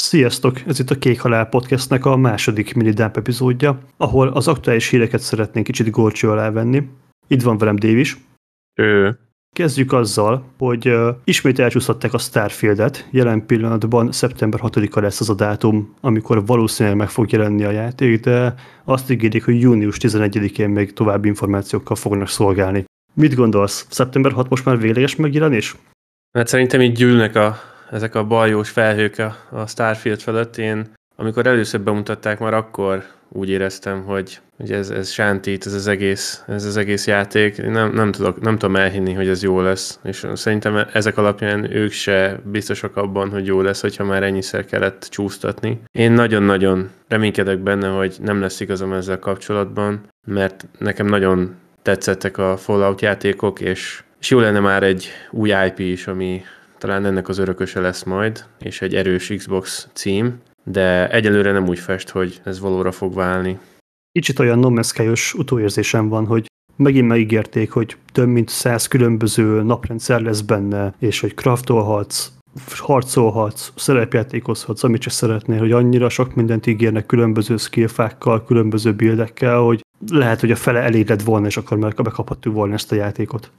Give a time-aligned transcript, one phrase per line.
[0.00, 0.60] Sziasztok!
[0.66, 5.20] Ez itt a Kék Halál Podcastnek a második mini dump epizódja, ahol az aktuális híreket
[5.20, 6.88] szeretnénk kicsit górcső alá venni.
[7.26, 8.18] Itt van velem Dave is.
[8.74, 9.18] Ő.
[9.56, 13.08] Kezdjük azzal, hogy uh, ismét elcsúsztatták a Starfieldet.
[13.10, 18.20] Jelen pillanatban szeptember 6-a lesz az a dátum, amikor valószínűleg meg fog jelenni a játék,
[18.20, 18.54] de
[18.84, 22.84] azt ígérik, hogy június 11-én még további információkkal fognak szolgálni.
[23.14, 23.86] Mit gondolsz?
[23.90, 25.76] Szeptember 6 most már végleges megjelenés?
[26.32, 27.56] Hát szerintem így gyűlnek a,
[27.90, 30.56] ezek a baljós felhők a, a Starfield felett.
[30.56, 30.86] Én
[31.16, 36.44] amikor először bemutatták, már akkor úgy éreztem, hogy, hogy ez, ez sántít, ez az egész,
[36.46, 37.62] ez az egész játék.
[37.62, 39.98] Nem, nem, tudok, nem tudom elhinni, hogy ez jó lesz.
[40.04, 45.06] És szerintem ezek alapján ők se biztosak abban, hogy jó lesz, hogyha már ennyiszer kellett
[45.10, 45.80] csúsztatni.
[45.92, 52.56] Én nagyon-nagyon reménykedek benne, hogy nem lesz igazam ezzel kapcsolatban, mert nekem nagyon tetszettek a
[52.56, 56.42] Fallout játékok, és, és jó lenne már egy új IP is, ami
[56.80, 61.78] talán ennek az örököse lesz majd, és egy erős Xbox cím, de egyelőre nem úgy
[61.78, 63.58] fest, hogy ez valóra fog válni.
[64.12, 70.40] Kicsit olyan nomeszkályos utóérzésem van, hogy megint megígérték, hogy több mint száz különböző naprendszer lesz
[70.40, 72.28] benne, és hogy craftolhatsz,
[72.78, 79.80] harcolhatsz, szerepjátékozhatsz, amit csak szeretnél, hogy annyira sok mindent ígérnek különböző skillfákkal, különböző bildekkel, hogy
[80.10, 83.50] lehet, hogy a fele elég lett volna, és akkor már bekaphattuk volna ezt a játékot.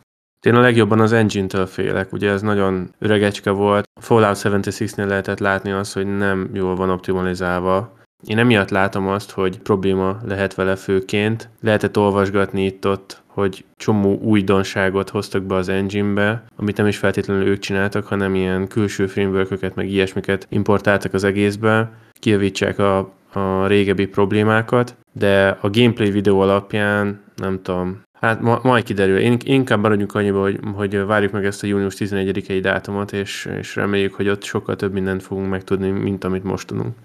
[0.45, 3.87] Én a legjobban az engine-től félek, ugye ez nagyon öregecske volt.
[4.01, 7.93] Fallout 76-nél lehetett látni azt, hogy nem jól van optimalizálva.
[8.27, 11.49] Én emiatt látom azt, hogy probléma lehet vele főként.
[11.61, 17.59] Lehetett olvasgatni itt-ott, hogy csomó újdonságot hoztak be az engine-be, amit nem is feltétlenül ők
[17.59, 22.97] csináltak, hanem ilyen külső framework meg ilyesmiket importáltak az egészbe, kijavítsák a,
[23.33, 29.17] a régebbi problémákat, de a gameplay videó alapján nem tudom, Hát ma, majd kiderül.
[29.17, 33.75] Én inkább maradjunk annyiba, hogy, hogy várjuk meg ezt a június 11-i dátumot, és, és
[33.75, 36.95] reméljük, hogy ott sokkal több mindent fogunk megtudni, mint amit most tudunk.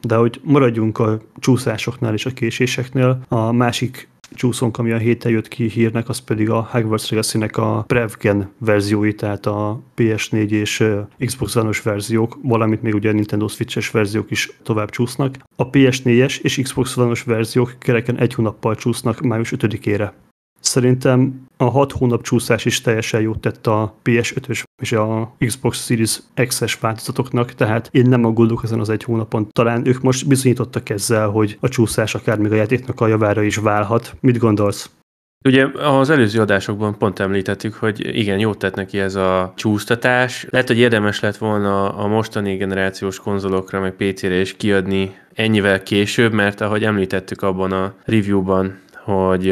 [0.00, 5.48] De hogy maradjunk a csúszásoknál és a késéseknél, a másik csúszónk, ami a héten jött
[5.48, 10.84] ki hírnek, az pedig a Hogwarts legacy a Prevgen verziói, tehát a PS4 és
[11.18, 15.36] Xbox One-os verziók, valamint még ugye a Nintendo Switch-es verziók is tovább csúsznak.
[15.56, 20.10] A PS4-es és Xbox One-os verziók kereken egy hónappal csúsznak május 5-ére.
[20.62, 26.18] Szerintem a hat hónap csúszás is teljesen jót tett a PS5-ös és a Xbox Series
[26.46, 29.48] X-es változatoknak, tehát én nem aggódok ezen az egy hónapon.
[29.52, 33.56] Talán ők most bizonyítottak ezzel, hogy a csúszás akár még a játéknak a javára is
[33.56, 34.16] válhat.
[34.20, 34.90] Mit gondolsz?
[35.44, 40.46] Ugye az előző adásokban pont említettük, hogy igen, jót tett neki ez a csúsztatás.
[40.50, 46.32] Lehet, hogy érdemes lett volna a mostani generációs konzolokra, meg PC-re is kiadni ennyivel később,
[46.32, 49.50] mert ahogy említettük abban a reviewban, hogy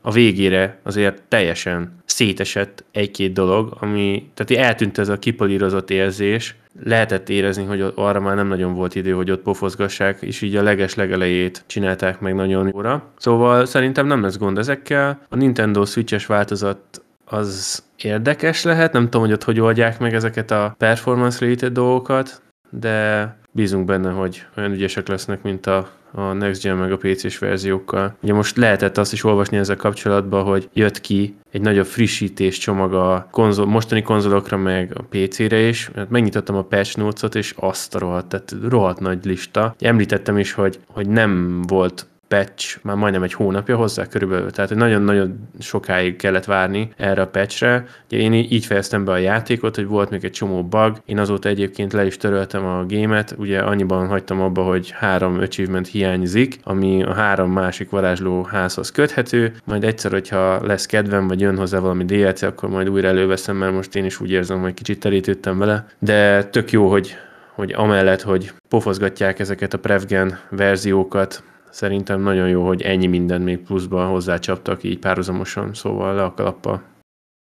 [0.00, 7.28] a végére azért teljesen szétesett egy-két dolog, ami, tehát eltűnt ez a kipolírozott érzés, lehetett
[7.28, 10.94] érezni, hogy arra már nem nagyon volt idő, hogy ott pofozgassák, és így a leges
[10.94, 13.02] legelejét csinálták meg nagyon jóra.
[13.16, 15.20] Szóval szerintem nem lesz gond ezekkel.
[15.28, 20.50] A Nintendo Switch-es változat az érdekes lehet, nem tudom, hogy ott hogy oldják meg ezeket
[20.50, 26.76] a performance-related dolgokat, de bízunk benne, hogy olyan ügyesek lesznek, mint a a Next Gen
[26.76, 28.16] meg a PC-s verziókkal.
[28.22, 32.94] Ugye most lehetett azt is olvasni ezzel kapcsolatban, hogy jött ki egy nagyobb frissítés csomag
[32.94, 35.90] a konzol, mostani konzolokra, meg a PC-re is.
[35.94, 39.74] Hát megnyitottam a patch notes-ot, és azt a rohadt, tehát rohadt nagy lista.
[39.78, 45.48] Említettem is, hogy, hogy nem volt patch már majdnem egy hónapja hozzá körülbelül, tehát nagyon-nagyon
[45.58, 47.84] sokáig kellett várni erre a patchre.
[48.10, 51.48] Ugye én így fejeztem be a játékot, hogy volt még egy csomó bug, én azóta
[51.48, 57.02] egyébként le is töröltem a gémet, ugye annyiban hagytam abba, hogy három achievement hiányzik, ami
[57.02, 62.04] a három másik varázsló házhoz köthető, majd egyszer, hogyha lesz kedvem, vagy jön hozzá valami
[62.04, 65.86] DLC, akkor majd újra előveszem, mert most én is úgy érzem, hogy kicsit terítődtem vele,
[65.98, 67.16] de tök jó, hogy
[67.54, 73.58] hogy amellett, hogy pofozgatják ezeket a Prevgen verziókat, Szerintem nagyon jó, hogy ennyi minden még
[73.58, 76.82] pluszban hozzácsaptak így párhuzamosan, szóval le a kalappal.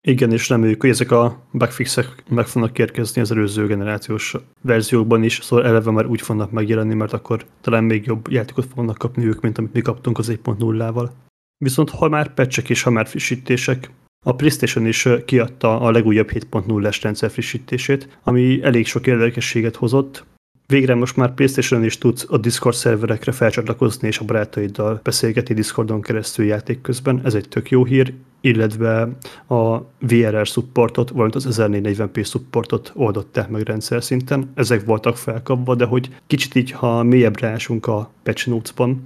[0.08, 5.40] Igen, és reméljük, hogy ezek a bugfixek meg fognak érkezni az előző generációs verziókban is,
[5.42, 9.42] szóval eleve már úgy fognak megjelenni, mert akkor talán még jobb játékot fognak kapni ők,
[9.42, 11.10] mint amit mi kaptunk az 1.0-val.
[11.58, 13.92] Viszont ha már pecsek és ha már frissítések,
[14.26, 20.26] a PlayStation is kiadta a legújabb 7.0-es rendszer frissítését, ami elég sok érdekességet hozott,
[20.70, 26.02] Végre most már PlayStation is tudsz a Discord szerverekre felcsatlakozni és a barátaiddal beszélgetni Discordon
[26.02, 29.10] keresztül játék közben, ez egy tök jó hír, illetve
[29.48, 34.52] a VRR supportot, valamint az 1440p supportot oldották meg rendszer szinten.
[34.56, 39.04] Ezek voltak felkapva, de hogy kicsit így, ha mélyebbre ásunk a patch notes-ban,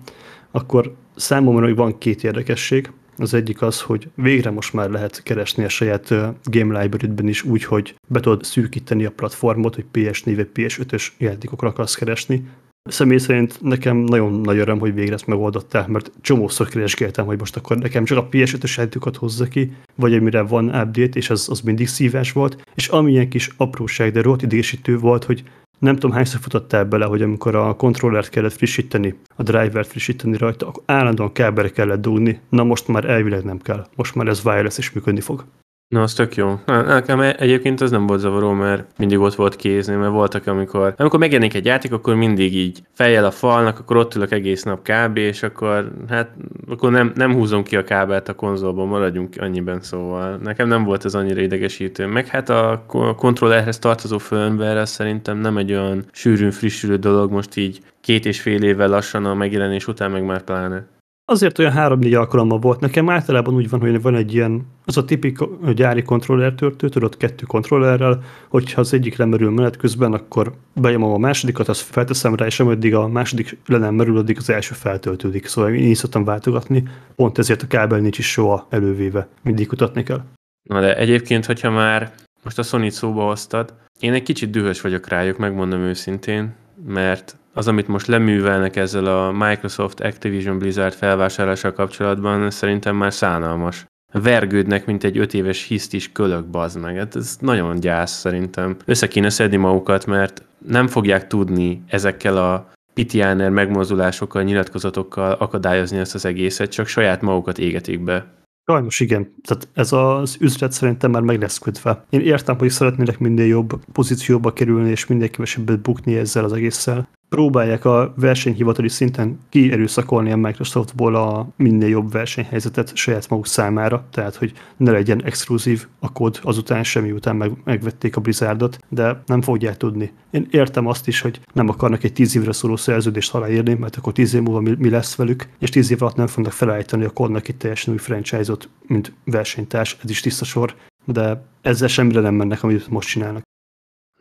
[0.51, 2.91] akkor számomra hogy van két érdekesség.
[3.17, 6.07] Az egyik az, hogy végre most már lehet keresni a saját
[6.43, 11.67] Game Library-ben is úgy, hogy be tudod szűkíteni a platformot, hogy PS4 vagy PS5-ös játékokra
[11.67, 12.47] akarsz keresni.
[12.89, 17.55] Személy szerint nekem nagyon nagy öröm, hogy végre ezt megoldották, mert csomószor keresgéltem, hogy most
[17.55, 21.61] akkor nekem csak a PS5-ös játékokat hozza ki, vagy amire van update, és az, az
[21.61, 25.43] mindig szíves volt, és amilyen kis apróság, de rohadt idésítő volt, hogy
[25.83, 30.67] nem tudom hányszor futottál bele, hogy amikor a kontrollert kellett frissíteni, a drivert frissíteni rajta,
[30.67, 32.39] akkor állandóan kábelre kellett dugni.
[32.49, 33.87] Na most már elvileg nem kell.
[33.95, 35.45] Most már ez wireless is működni fog.
[35.87, 36.59] Na, az tök jó.
[36.65, 41.19] Nekem egyébként az nem volt zavaró, mert mindig ott volt kézni, mert voltak, amikor, amikor
[41.19, 45.17] megjelenik egy játék, akkor mindig így fejjel a falnak, akkor ott ülök egész nap kb,
[45.17, 46.29] és akkor hát
[46.67, 50.37] akkor nem, nem húzom ki a kábelt a konzolból, maradjunk annyiben szóval.
[50.37, 52.05] Nekem nem volt ez annyira idegesítő.
[52.05, 52.85] Meg hát a
[53.17, 58.63] kontrollerhez tartozó firmware szerintem nem egy olyan sűrűn frissülő dolog, most így két és fél
[58.63, 60.85] évvel lassan a megjelenés után meg már pláne.
[61.25, 62.79] Azért olyan három-négy alkalommal volt.
[62.79, 65.37] Nekem általában úgy van, hogy van egy ilyen, az a tipik
[65.73, 71.17] gyári kontroller törtő, tudod, kettő kontrollerrel, hogyha az egyik lemerül menet közben, akkor benyomom a
[71.17, 75.47] másodikat, azt felteszem rá, és ameddig a második le nem merül, addig az első feltöltődik.
[75.47, 76.83] Szóval én így szoktam váltogatni,
[77.15, 80.21] pont ezért a kábel nincs is soha elővéve, mindig kutatni kell.
[80.69, 82.11] Na de egyébként, hogyha már
[82.43, 86.53] most a sony szóba hoztad, én egy kicsit dühös vagyok rájuk, megmondom őszintén,
[86.85, 93.85] mert az, amit most leművelnek ezzel a Microsoft Activision Blizzard felvásárlással kapcsolatban, szerintem már szánalmas.
[94.11, 96.97] Vergődnek, mint egy öt éves hiszt is kölök, bazd meg.
[96.97, 98.75] Hát ez nagyon gyász szerintem.
[98.85, 106.15] Össze kéne szedni magukat, mert nem fogják tudni ezekkel a pitiáner megmozdulásokkal, nyilatkozatokkal akadályozni ezt
[106.15, 108.25] az egészet, csak saját magukat égetik be.
[108.65, 109.33] Sajnos igen.
[109.47, 112.05] Tehát ez az üzlet szerintem már meg lesz kötve.
[112.09, 117.07] Én értem, hogy szeretnének minél jobb pozícióba kerülni, és minél kevesebbet bukni ezzel az egésszel
[117.33, 124.35] próbálják a versenyhivatali szinten kierőszakolni a Microsoftból a minél jobb versenyhelyzetet saját maguk számára, tehát
[124.35, 129.41] hogy ne legyen exkluzív a kód azután semmi után meg, megvették a Blizzardot, de nem
[129.41, 130.11] fogják tudni.
[130.31, 134.13] Én értem azt is, hogy nem akarnak egy tíz évre szóló szerződést aláírni, mert akkor
[134.13, 137.09] tíz év múlva mi, mi lesz velük, és tíz év alatt nem fognak felállítani a
[137.09, 140.75] kódnak egy teljesen új franchise-ot, mint versenytárs, ez is tiszta sor,
[141.05, 143.42] de ezzel semmire nem mennek, amit most csinálnak.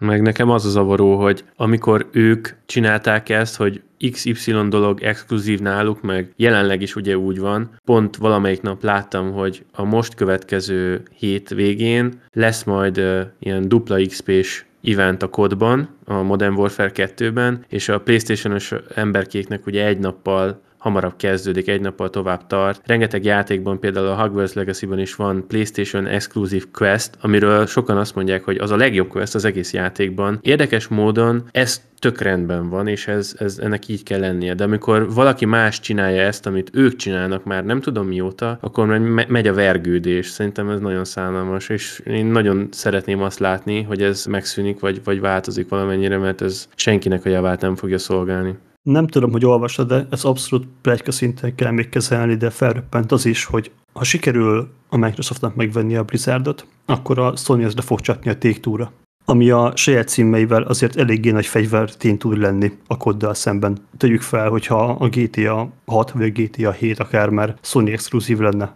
[0.02, 6.00] Meg nekem az a zavaró, hogy amikor ők csinálták ezt, hogy XY dolog exkluzív náluk,
[6.00, 11.48] meg jelenleg is ugye úgy van, pont valamelyik nap láttam, hogy a most következő hét
[11.48, 17.88] végén lesz majd uh, ilyen dupla XP-s event a kodban, a Modern Warfare 2-ben, és
[17.88, 22.80] a Playstation-os emberkéknek ugye egy nappal hamarabb kezdődik, egy nappal tovább tart.
[22.86, 28.44] Rengeteg játékban, például a Hogwarts Legacy-ban is van PlayStation Exclusive Quest, amiről sokan azt mondják,
[28.44, 30.38] hogy az a legjobb quest az egész játékban.
[30.40, 34.54] Érdekes módon ez tök rendben van, és ez, ez ennek így kell lennie.
[34.54, 39.28] De amikor valaki más csinálja ezt, amit ők csinálnak már nem tudom mióta, akkor me-
[39.28, 40.26] megy a vergődés.
[40.26, 45.20] Szerintem ez nagyon szánalmas, és én nagyon szeretném azt látni, hogy ez megszűnik, vagy, vagy
[45.20, 48.54] változik valamennyire, mert ez senkinek a javát nem fogja szolgálni.
[48.82, 53.26] Nem tudom, hogy olvasod, de ez abszolút plegyka szinten kell még kezelni, de felröppent az
[53.26, 58.30] is, hogy ha sikerül a Microsoftnak megvenni a Blizzardot, akkor a Sony ezre fog csapni
[58.30, 58.90] a take
[59.24, 63.78] ami a saját címeivel azért eléggé nagy fegyvertény tud lenni a koddal szemben.
[63.96, 68.74] Tegyük fel, hogyha a GTA 6 vagy a GTA 7 akár már Sony exkluzív lenne.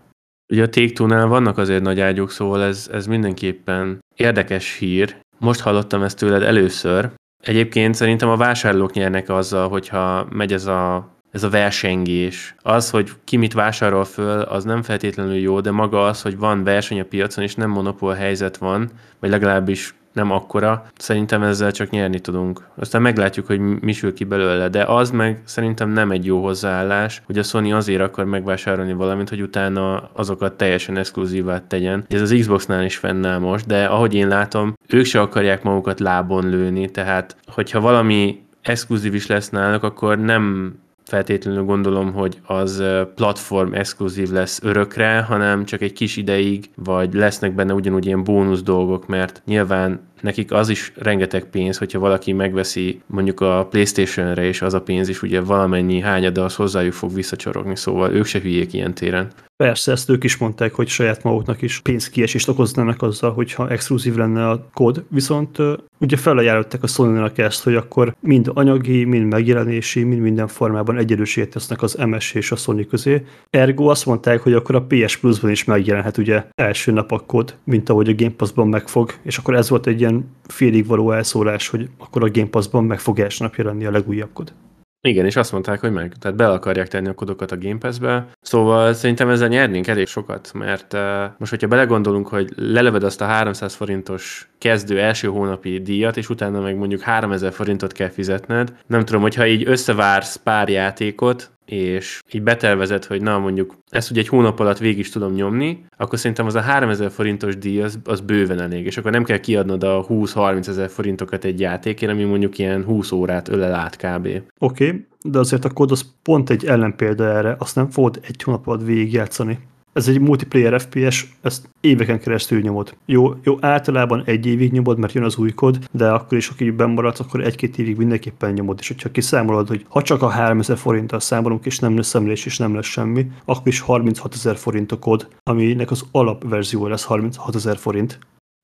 [0.53, 5.17] Ugye a take vannak azért nagy ágyuk, szóval ez, ez mindenképpen érdekes hír.
[5.39, 7.11] Most hallottam ezt tőled először,
[7.41, 12.55] Egyébként szerintem a vásárlók nyernek azzal, hogyha megy ez a, ez a versengés.
[12.63, 16.65] Az, hogy ki mit vásárol föl, az nem feltétlenül jó, de maga az, hogy van
[16.65, 21.91] verseny a piacon, és nem monopól helyzet van, vagy legalábbis nem akkora, szerintem ezzel csak
[21.91, 22.61] nyerni tudunk.
[22.77, 27.23] Aztán meglátjuk, hogy mi sül ki belőle, de az meg szerintem nem egy jó hozzáállás,
[27.27, 32.05] hogy a Sony azért akar megvásárolni valamit, hogy utána azokat teljesen exkluzívát tegyen.
[32.09, 36.49] Ez az Xboxnál is fennáll most, de ahogy én látom, ők se akarják magukat lábon
[36.49, 40.75] lőni, tehát hogyha valami exkluzív is lesz náluk, akkor nem
[41.07, 42.83] feltétlenül gondolom, hogy az
[43.15, 48.63] platform exkluzív lesz örökre, hanem csak egy kis ideig, vagy lesznek benne ugyanúgy ilyen bónusz
[48.63, 54.63] dolgok, mert nyilván nekik az is rengeteg pénz, hogyha valaki megveszi mondjuk a Playstation-re, és
[54.63, 58.73] az a pénz is ugye valamennyi hányada az hozzájuk fog visszacsorogni, szóval ők se hülyék
[58.73, 59.31] ilyen téren.
[59.57, 64.49] Persze, ezt ők is mondták, hogy saját maguknak is pénzkiesést okoznának azzal, hogyha exkluzív lenne
[64.49, 65.59] a kód, viszont
[65.99, 71.51] ugye felajánlották a sony ezt, hogy akkor mind anyagi, mind megjelenési, mind minden formában egyenlőséget
[71.51, 73.25] tesznek az MS és a Sony közé.
[73.51, 77.57] Ergo azt mondták, hogy akkor a PS Plus-ban is megjelenhet ugye első nap a kód,
[77.65, 81.69] mint ahogy a Game Pass-ban megfog, és akkor ez volt egy ilyen félig való elszólás,
[81.69, 84.53] hogy akkor a Game Pass-ban meg fog első nap jelenni a legújabb kód.
[85.01, 86.13] Igen, és azt mondták, hogy meg.
[86.19, 88.27] Tehát be akarják tenni a kodokat a Game Pass-be.
[88.41, 91.01] Szóval szerintem ezzel nyernénk elég sokat, mert uh,
[91.39, 96.61] most, hogyha belegondolunk, hogy leleved azt a 300 forintos kezdő első hónapi díjat, és utána
[96.61, 102.43] meg mondjuk 3000 forintot kell fizetned, nem tudom, hogyha így összevársz pár játékot, és így
[102.43, 106.47] betervezed, hogy na mondjuk ezt ugye egy hónap alatt végig is tudom nyomni, akkor szerintem
[106.47, 110.07] az a 3000 forintos díj az, az bőven elég, és akkor nem kell kiadnod a
[110.09, 114.27] 20-30 ezer forintokat egy játékért, ami mondjuk ilyen 20 órát ölel át kb.
[114.59, 118.43] Oké, okay, de azért a kód az pont egy ellenpélda erre, azt nem fogod egy
[118.43, 119.59] hónap alatt végigjátszani.
[119.97, 122.97] Ez egy multiplayer FPS, ezt éveken keresztül nyomod.
[123.07, 126.71] Jó, jó, általában egy évig nyomod, mert jön az új kód, de akkor is, aki
[126.71, 128.79] maradsz, akkor egy-két évig mindenképpen nyomod.
[128.81, 132.59] És hogyha kiszámolod, hogy ha csak a 3000 forinttal számolunk, és nem lesz szemlés, és
[132.59, 137.55] nem lesz semmi, akkor is 36 ezer forint a kód, aminek az alapverzió lesz 36
[137.55, 138.19] ezer forint.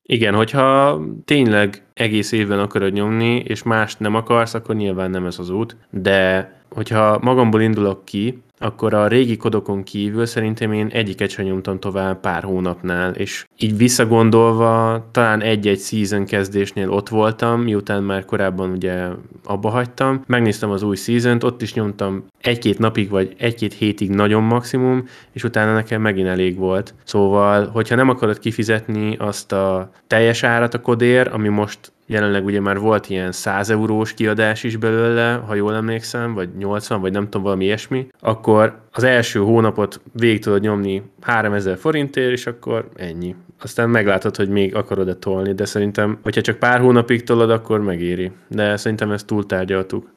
[0.09, 5.39] Igen, hogyha tényleg egész évben akarod nyomni, és mást nem akarsz, akkor nyilván nem ez
[5.39, 11.29] az út, de hogyha magamból indulok ki, akkor a régi kodokon kívül szerintem én egyiket
[11.29, 18.03] sem nyomtam tovább pár hónapnál, és így visszagondolva talán egy-egy season kezdésnél ott voltam, miután
[18.03, 19.07] már korábban ugye
[19.43, 24.43] abba hagytam, megnéztem az új season ott is nyomtam egy-két napig vagy egy-két hétig nagyon
[24.43, 26.93] maximum, és utána nekem megint elég volt.
[27.03, 32.59] Szóval, hogyha nem akarod kifizetni azt a teljes árat a kodér, ami most Jelenleg ugye
[32.59, 37.23] már volt ilyen 100 eurós kiadás is belőle, ha jól emlékszem, vagy 80, vagy nem
[37.23, 43.35] tudom, valami ilyesmi, akkor az első hónapot végig tudod nyomni 3000 forintért, és akkor ennyi.
[43.61, 48.31] Aztán meglátod, hogy még akarod-e tolni, de szerintem, hogyha csak pár hónapig tolod, akkor megéri.
[48.47, 50.11] De szerintem ezt túltárgyaltuk.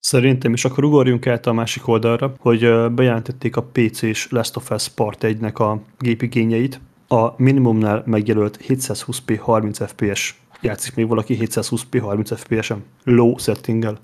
[0.00, 4.88] Szerintem, és akkor ugorjunk át a másik oldalra, hogy bejelentették a PC-s Last of Us
[4.88, 6.80] Part 1-nek a gépigényeit.
[7.08, 12.84] A minimumnál megjelölt 720p 30 fps játszik még valaki 720p 30 fps-en?
[13.04, 13.98] Low settinggel?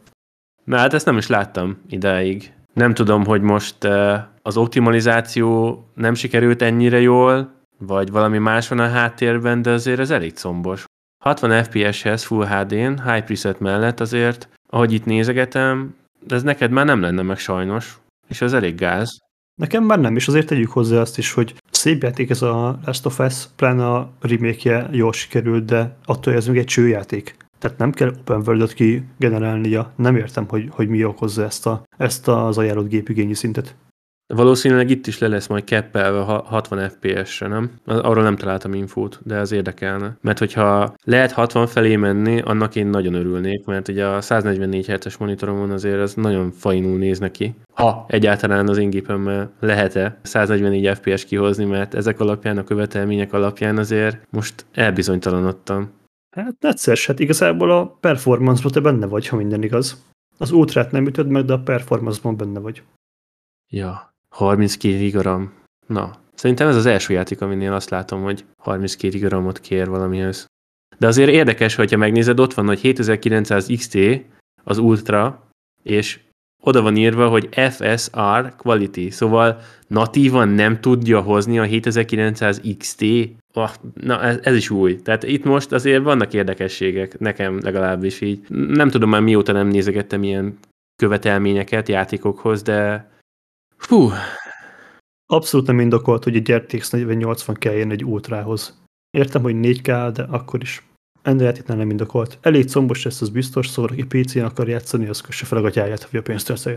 [0.65, 2.53] Na hát ezt nem is láttam idáig.
[2.73, 8.79] Nem tudom, hogy most eh, az optimalizáció nem sikerült ennyire jól, vagy valami más van
[8.79, 10.85] a háttérben, de azért ez elég combos.
[11.25, 15.95] 60 FPS-hez Full HD-n, high preset mellett azért, ahogy itt nézegetem,
[16.27, 17.99] de ez neked már nem lenne meg sajnos,
[18.29, 19.19] és ez elég gáz.
[19.61, 23.07] Nekem már nem, és azért tegyük hozzá azt is, hogy szép játék ez a Last
[23.07, 27.37] of Us, pláne a remake jól sikerült, de attól ez még egy csőjáték.
[27.59, 29.93] Tehát nem kell open world ki generálnia.
[29.97, 33.75] Nem értem, hogy, hogy mi okozza ezt, a, ezt az ajánlott gépigényi szintet.
[34.35, 37.71] Valószínűleg itt is le lesz majd keppelve 60 FPS-re, nem?
[37.85, 40.17] Arról nem találtam infót, de az érdekelne.
[40.21, 45.17] Mert hogyha lehet 60 felé menni, annak én nagyon örülnék, mert ugye a 144 Hz-es
[45.17, 47.55] monitoromon azért ez nagyon fajnul néz neki.
[47.75, 53.79] Ha egyáltalán az én gépemmel lehet-e 144 FPS kihozni, mert ezek alapján, a követelmények alapján
[53.79, 55.91] azért most elbizonytalanodtam.
[56.37, 60.05] Hát egyszer, hát igazából a performance-ban te benne vagy, ha minden igaz.
[60.39, 62.83] Az ultrát nem ütöd meg, de a performance-ban benne vagy.
[63.73, 65.53] Ja, 32 gigaram.
[65.87, 70.47] Na, szerintem ez az első játék, aminél azt látom, hogy 32 gigaramot kér valamihez.
[70.99, 73.99] De azért érdekes, hogyha megnézed, ott van, hogy 7900 XT
[74.65, 75.49] az Ultra,
[75.83, 76.21] és
[76.63, 83.03] oda van írva, hogy FSR Quality, szóval natívan nem tudja hozni a 7900 XT.
[83.55, 84.97] Oh, na, ez, ez is új.
[84.97, 88.49] Tehát itt most azért vannak érdekességek, nekem legalábbis így.
[88.49, 90.59] Nem tudom már mióta nem nézegettem ilyen
[90.97, 93.09] követelményeket játékokhoz, de
[93.89, 94.11] Hú.
[95.27, 98.83] Abszolút nem indokolt, hogy egy RTX 4080 kelljen egy ultrához.
[99.11, 100.85] Értem, hogy 4K, de akkor is.
[101.23, 102.39] Ennél játéknál nem indokolt.
[102.41, 106.03] Elég combos lesz, az biztos, szóval aki PC-n akar játszani, az kösse fel a gatyáját,
[106.03, 106.69] hogy a pénzt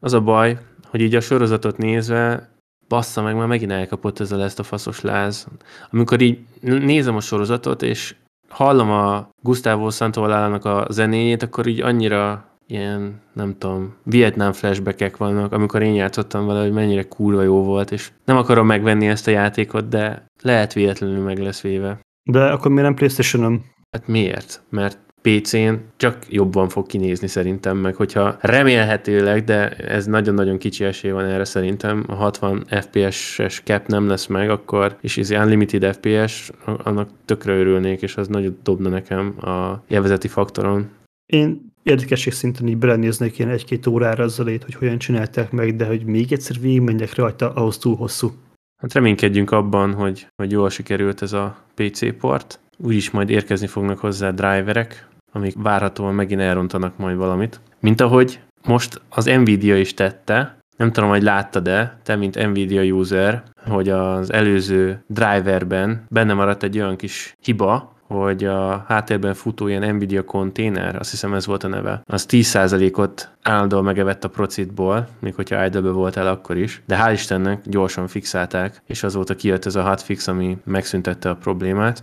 [0.00, 2.50] Az a baj, hogy így a sorozatot nézve,
[2.88, 5.46] bassza meg, már megint elkapott ez a lesz a faszos láz.
[5.90, 8.14] Amikor így nézem a sorozatot, és
[8.48, 15.52] hallom a Gustavo Santaolalla-nak a zenéjét, akkor így annyira ilyen, nem tudom, Vietnám flashbackek vannak,
[15.52, 19.30] amikor én játszottam vele, hogy mennyire kurva jó volt, és nem akarom megvenni ezt a
[19.30, 22.00] játékot, de lehet véletlenül meg lesz véve.
[22.22, 23.64] De akkor miért nem Playstation-on?
[23.90, 24.62] Hát miért?
[24.70, 31.10] Mert PC-n csak jobban fog kinézni szerintem, meg hogyha remélhetőleg, de ez nagyon-nagyon kicsi esély
[31.10, 36.50] van erre szerintem, a 60 FPS-es cap nem lesz meg, akkor, és ez Unlimited FPS,
[36.64, 40.90] annak tökre örülnék, és az nagyon dobna nekem a jelvezeti faktoron.
[41.26, 46.04] Én érdekesség szinten így belenéznék ilyen egy-két órára azzal hogy hogyan csinálták meg, de hogy
[46.04, 48.32] még egyszer végigmenjek rajta, ahhoz túl hosszú.
[48.76, 52.60] Hát reménykedjünk abban, hogy, hogy jól sikerült ez a PC port.
[52.78, 57.60] Úgyis majd érkezni fognak hozzá driverek, amik várhatóan megint elrontanak majd valamit.
[57.80, 63.42] Mint ahogy most az Nvidia is tette, nem tudom, hogy láttad-e, te, mint Nvidia user,
[63.66, 69.94] hogy az előző driverben benne maradt egy olyan kis hiba, hogy a háttérben futó ilyen
[69.94, 75.34] Nvidia konténer, azt hiszem ez volt a neve, az 10%-ot állandóan megevett a procitból, még
[75.34, 79.76] hogyha idle volt el akkor is, de hál' Istennek gyorsan fixálták, és azóta kijött ez
[79.76, 82.02] a hotfix, ami megszüntette a problémát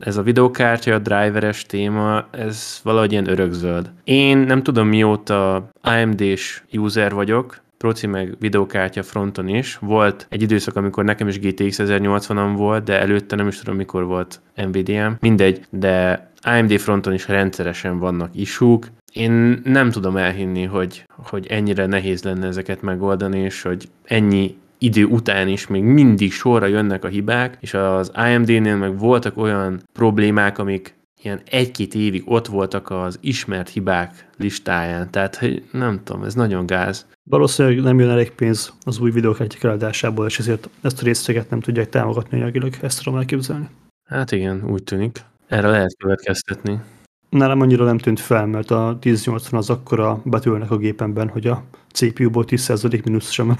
[0.00, 3.90] ez a videokártya, a driveres téma, ez valahogy ilyen örökzöld.
[4.04, 9.76] Én nem tudom mióta AMD-s user vagyok, proci meg videokártya fronton is.
[9.76, 14.04] Volt egy időszak, amikor nekem is GTX 1080-am volt, de előtte nem is tudom, mikor
[14.04, 15.16] volt NVIDIA.
[15.20, 18.86] Mindegy, de AMD fronton is rendszeresen vannak isúk.
[19.12, 25.04] Én nem tudom elhinni, hogy, hogy ennyire nehéz lenne ezeket megoldani, és hogy ennyi idő
[25.04, 30.58] után is még mindig sorra jönnek a hibák, és az AMD-nél meg voltak olyan problémák,
[30.58, 35.10] amik ilyen egy-két évig ott voltak az ismert hibák listáján.
[35.10, 37.06] Tehát, hogy nem tudom, ez nagyon gáz.
[37.30, 41.60] Valószínűleg nem jön elég pénz az új videókártyák eladásából, és ezért ezt a részleget nem
[41.60, 43.68] tudják támogatni anyagilag, ezt tudom elképzelni.
[44.08, 45.24] Hát igen, úgy tűnik.
[45.46, 46.80] Erre lehet következtetni.
[47.28, 51.64] Nálam annyira nem tűnt fel, mert a 1080 az akkora betűlnek a gépemben, hogy a
[51.92, 53.56] CPU-ból 10% mínusz sem,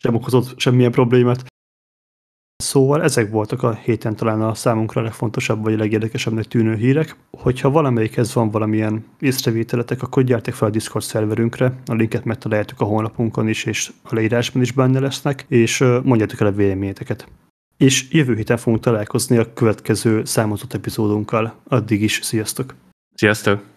[0.00, 1.44] sem okozott semmilyen problémát.
[2.64, 7.16] Szóval ezek voltak a héten talán a számunkra legfontosabb vagy legérdekesebbnek tűnő hírek.
[7.30, 12.84] Hogyha valamelyikhez van valamilyen észrevételetek, akkor gyertek fel a Discord szerverünkre, a linket megtaláljátok a
[12.84, 17.28] honlapunkon is, és a leírásban is benne lesznek, és mondjátok el a véleményeteket.
[17.76, 21.54] És jövő héten fogunk találkozni a következő számozott epizódunkkal.
[21.68, 22.74] Addig is, sziasztok!
[23.14, 23.73] Sziasztok!